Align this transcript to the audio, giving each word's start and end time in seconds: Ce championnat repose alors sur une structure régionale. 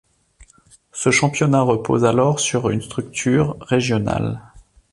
Ce 0.93 1.11
championnat 1.11 1.61
repose 1.61 2.05
alors 2.05 2.39
sur 2.39 2.71
une 2.71 2.81
structure 2.81 3.55
régionale. 3.61 4.41